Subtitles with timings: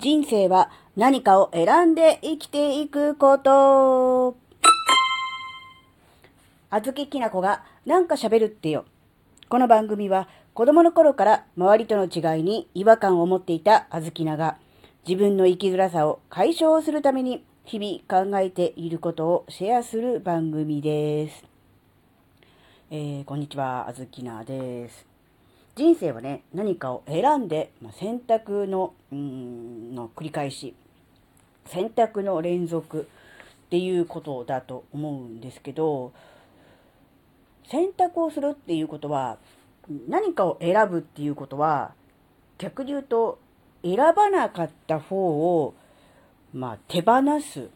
[0.00, 4.36] 人生は何かを選んで生きていくこと。
[6.70, 8.84] あずききなこがなんか喋るってよ。
[9.48, 14.56] この番組は子供の頃から周りとの違いに違和感を持っていたあずきなが
[15.04, 21.44] 自分の生きづらさを解消するために日々考えていることをシェアする番組です。
[22.92, 25.08] えー、こんにちは、あずきなです。
[25.78, 30.74] 人生はね、何かを選んで、まあ、選択の、うん、の繰り返し、
[31.66, 33.08] 選択の連続
[33.66, 36.12] っていうことだと思うんですけど、
[37.68, 39.38] 選択をするっていうことは、
[40.08, 41.92] 何かを選ぶっていうことは、
[42.58, 43.38] 逆に言うと、
[43.82, 45.74] 選ばなかった方を、
[46.52, 47.68] まあ、手放す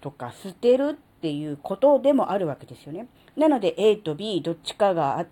[0.00, 3.06] とか捨てるっていうことでもあるわけですよね。
[3.36, 5.26] なので A と B どっちかが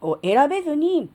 [0.00, 1.10] を選べずに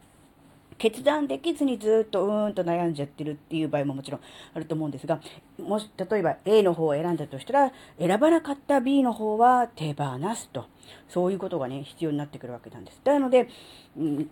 [0.77, 4.21] 決断できずにずっとうーんと悩んじゃってるっていう場合ももちろん
[4.53, 5.21] あると思うんですが、
[5.57, 10.65] もし、例えば A の方を選んだとしたら、選ばなかった B の方は手放すと。
[11.07, 13.01] そういうことがね、必要になってくるわけなんです。
[13.05, 13.47] なので、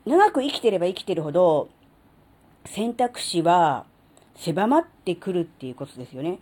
[0.05, 1.69] 長く生きてれば生きてるほど、
[2.65, 3.85] 選択肢は
[4.35, 6.39] 狭まってくるっていうことですよね。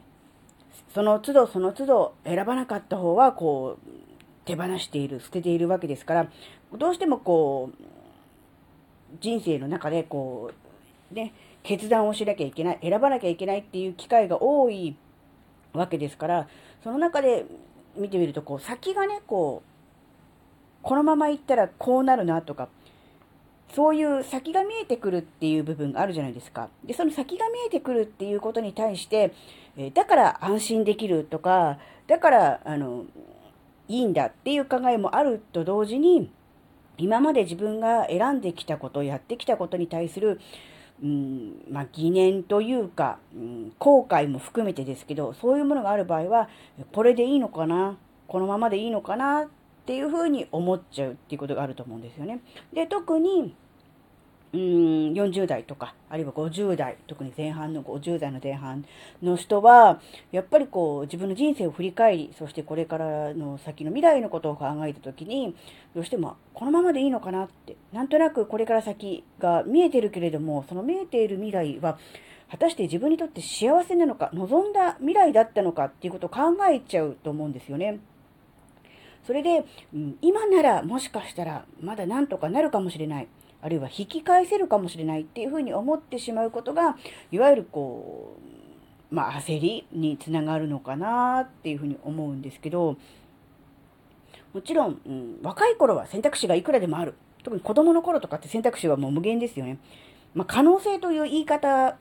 [0.94, 4.02] その都度その都度選ばなかった方はこう
[4.45, 6.28] 手放している、捨てているわけですから、
[6.78, 7.84] どうしてもこう、
[9.20, 10.52] 人生の中でこ
[11.12, 14.95] う、ね、決断をしなきゃいけない、選ばなきゃいけないっていう機会が多い
[15.73, 16.48] わけですから、
[16.84, 17.45] その中で
[17.95, 19.72] 見てみると、こう、先がね、こう、
[20.81, 22.70] このまま行ったらこうなるなとか、
[23.73, 26.70] そういう先が見えてくるっていう部分があるじゃないですか。
[26.84, 29.34] で、その先が見えてくるっていうことに対して、
[29.78, 33.06] えだから安心できるとか、だから、あの、
[33.88, 36.30] いいんだっていう考えもあると同時に、
[37.02, 40.39] 今まで自分が選んできたこと、やってきたことに対する、
[41.03, 46.47] うん、まあ、疑念というか、うん、後悔も含めてですけど、そういうものがある場合は、
[46.94, 49.47] これでいいのかなこのままでいいのかなっ
[49.85, 52.40] ていうふうに思っちゃうっていうことがあると思うんですよね。
[52.72, 53.56] で、特に、
[54.53, 54.59] うん、
[55.13, 58.85] 40代とか、あるいは50代、特に前半の50代の前半
[59.23, 60.01] の人は、
[60.31, 65.56] やっぱりこう、自分の人生を振り返り、そしてこれからの先の未来のことを考えたときに、
[65.95, 71.97] どうしても、このままでいいのかなって、なんとなくこれから先が見えてるけれども、その見えている未来は、
[72.50, 78.00] 果たして自分にとって幸せなのか、望んだ未来だったのかっていうことを考えちゃうと思うんですよね。
[79.25, 79.63] それで、
[79.94, 83.28] うん今ならもしかしたらまだなんとかなるかもしれない。
[83.61, 86.97] あるいは引き返せるかもしれないっていうふうに思ってしまうことが、
[87.31, 88.38] いわゆるこ
[89.11, 92.97] う、まあ焦りにつながるのかなっていうふうに思うんですけど、
[94.53, 97.13] もちろん、うん、若い頃は選択肢がいくらでもある。
[97.44, 99.79] 特に子供の頃とかって選択肢はもう無限ですよね。
[100.33, 101.97] まあ可能性という言い方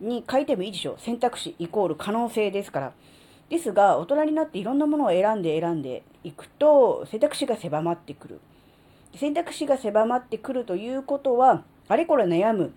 [0.00, 0.96] に変えてもいいでしょう。
[0.98, 2.92] 選択肢イコール可能性ですから。
[3.48, 8.40] ですが、大人になっていろんなものを選んで選んでいくと、選択肢が狭まってくる。
[9.16, 12.72] 選択肢が狭まってくるということは、あれこれ悩む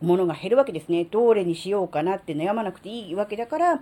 [0.00, 1.04] ものが減るわけですね。
[1.04, 3.76] どれにしようかなって悩まなくていいわけだから、う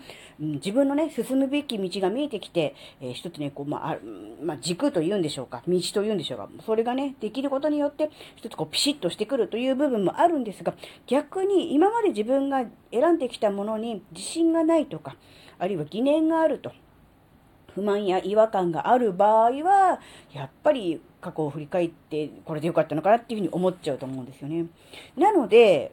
[0.44, 3.98] ん自分のね、進むべき道が見えてきて、えー一つね、こう、まあ、
[4.42, 10.74] まあ、軸と言うんでしょうか、道と言うんでしょうか、それがね、できることによって、一つこう、ピシッとしてくるという部分もあるんですが、
[11.06, 15.16] 逆に今まで自分が選んできたものに自信がないとか、
[15.58, 16.72] あるいは疑念があると。
[17.74, 20.00] 不満や違和感がある場合は、
[20.32, 24.66] やっぱり過去を振り返って、これでよかったのかなっていうふうに思っちゃうと思うんですよね。
[25.16, 25.92] なので、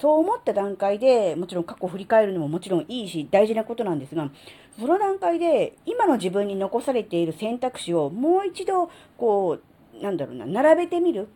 [0.00, 4.30] そう思った段階で、もちろん過去を振り返るのももちろんいいし、大事なことなんですが、
[4.78, 9.58] その段階で、今の自分に残されている選択肢をもう一度、こ
[9.98, 11.28] う、なんだろうな、並べてみる。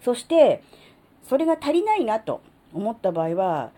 [0.00, 0.62] そして、
[1.24, 2.40] それが足りないなと
[2.72, 3.72] 思った場合は、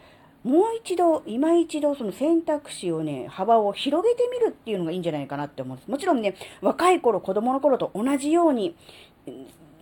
[0.44, 5.88] もう一度、今一度その選択肢をね、幅を広げてみるっていうのがいいんじゃないかなって思うんです。
[5.88, 8.74] もちろんね、若い頃、子供の頃と同じように、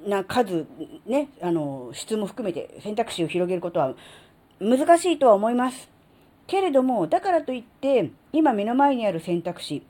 [0.07, 0.67] な数、
[1.07, 3.95] ね、あの、質も含めて選択肢を広げることは
[4.61, 5.89] 難しいとは思います。
[6.47, 9.83] けれども、だからといって、今目の前にある選択肢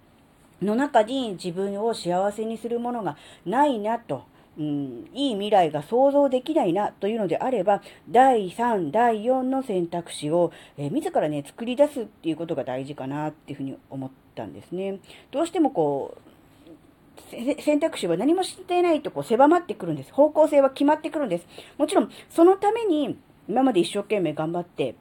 [0.63, 4.25] の中に自分を幸せにするものがないなと、
[4.61, 7.81] うん、いい未来が想像できないなというのであれば、
[8.11, 14.99] 第3、第4の選択肢を、えー自らね、作り出すっていうことが大事かなっていうふうに思ったんですね。
[15.31, 20.13] どうしてもこう、選択肢は何もしていないとこう狭まってくるんです。
[20.13, 21.47] 方向性は決まってくるんです。
[21.79, 23.17] もちろん、そのために、
[23.49, 24.95] 今まで一生懸命頑張って、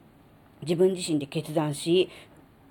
[0.62, 2.08] 自分自身で決断し、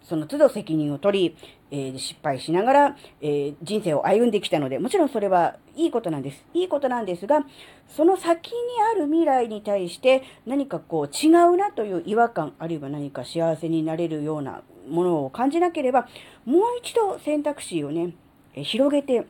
[0.09, 1.38] その都度責任を取り、
[1.69, 6.44] えー、失敗しながら、えー、人生を歩んできたので、もちろんそれはいいことなんです。
[6.56, 7.45] いいことなんですが、
[7.88, 8.53] その先に
[8.91, 16.07] ある未来に対して何かこう違うなという違和感、あるいは何か幸せになれるようなものを感じなければ、
[16.45, 18.15] もう一度選択肢をね、
[18.55, 19.27] え広げて、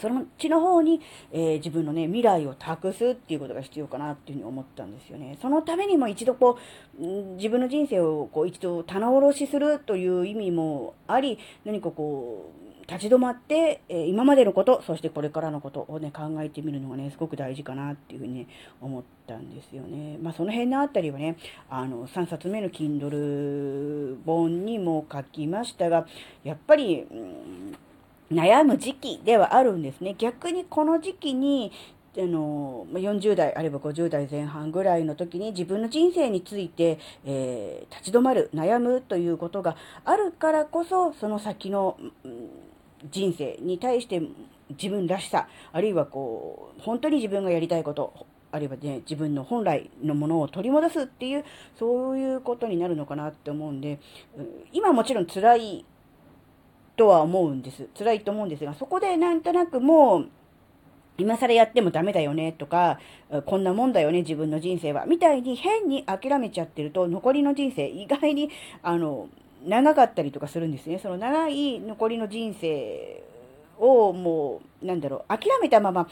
[0.00, 1.00] そのちの方に、
[1.32, 5.38] えー、自分のね、未来を託すっていうことが必要かなっていうふうに思ったんですよね。
[5.40, 6.58] そのためにも一度こ
[6.98, 7.06] う、
[7.36, 18.46] 自分の人生をこう一度棚卸しするという意味もあり、何かこう、立ち止まって、えー、今までのこと、そしてこれからのことをね、考えてみるのがね、すごく大事かなっていうふうにね、
[18.80, 20.18] 思ったんですよね。
[20.20, 21.36] まあ、その辺のあたりはね、
[21.70, 26.06] あの、3冊目の Kindle 本にも書きましたが、
[26.42, 27.76] やっぱり、うん
[28.34, 30.14] 悩む時期ではあるんですね。
[30.18, 31.72] 逆にこの時期に、
[32.16, 41.96] あの、40代あれば50代前半ぐらいの時に自分の人生について、えー、立ち止まる、悩むということがあるからこそ、その先の、
[43.10, 44.22] 人生に対して
[44.70, 51.44] 自分らしさ、あるいはこう、本当に自分がやりたいこと、あるいはね、自分の本来のものを取り戻すっていう、
[51.78, 53.98] そういうことになるのかなって思うんで、
[54.72, 55.84] 今もちろん辛い
[56.96, 57.88] とは思うんです。
[57.96, 60.28] 辛いと思うんですが、そこでなんとなくもう、
[61.16, 62.98] 今更やってもダメだよねとか、
[63.46, 65.06] こんなもんだよね、自分の人生は。
[65.06, 68.50] みたいに変に諦めちゃってると、残りの人生、意外に、
[68.82, 69.28] あの、
[69.64, 70.98] 長かったりとかするんですね。
[70.98, 73.22] その長い残りの人生
[73.78, 76.08] をもう、なんだろう、諦めたまま、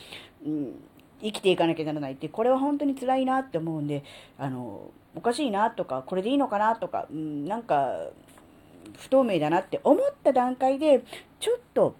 [0.47, 0.75] うん、
[1.21, 4.05] 生きていかなきゃならないって、これは本当に辛いなって思うんで、
[4.39, 8.09] あの、おかしいなとか、これでいいのかなとか、うん、なんか、
[8.99, 11.03] 不透明だなって思った段階で、
[11.41, 11.95] ちょっと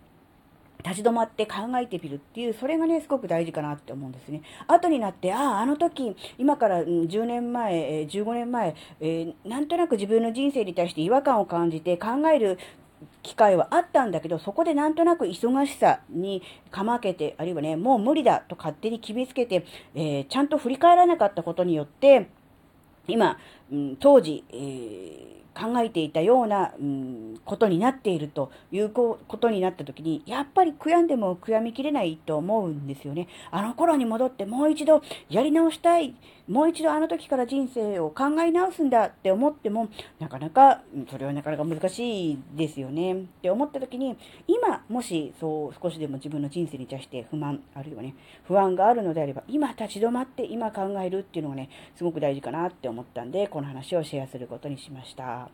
[0.85, 4.43] 立ち止まって考えてみるっていう、それがね、すごく大事かなって思うんですね。
[4.67, 12.59] 後になって、ああ、あの時、今から10年前、15年前、えー、なんとなく自分の人生に対して違和感を感じて考える
[13.23, 22.29] 機会はあったんだけど、そこでなんとなく忙しさにかまけて、あるいはね、もう無理だと勝手に決めつけて、えー、ちゃんと振り返らなかったことによって、
[23.09, 23.37] 今、
[23.73, 33.29] うん、当時、えー考えていたような、うん、ことになっているということになった時に、やっぱり悔やんでも悔やみきれないと思うんですよね。
[33.51, 36.15] あの頃に戻ってもう一度やり直したい、
[36.49, 39.89] もう一度あの時から人生を考え直すんだって思っても、
[40.19, 44.17] なかなか、それはなかなか難しいですよねって思った時に、
[44.47, 48.15] 今もしそう少しでも自分の人生に対して不満、あるいはね、
[48.45, 55.49] 不安があるのであれば、今立ち止まって今考えるっていうのがね、すごく大事かなって思ったんで、このの話をシェアすることにしました。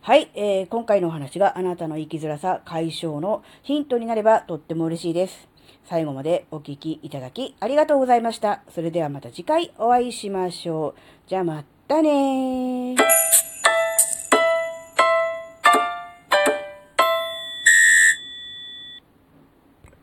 [0.00, 5.48] はい、えー、今回のお話があなたの生きづらさ解消のヒントになればとっても嬉しいです。
[5.84, 8.62] 最後までお聴きいただきありがとうございました。
[8.72, 11.28] それではまた次回お会いしましょう。
[11.28, 13.25] じゃあまたねー。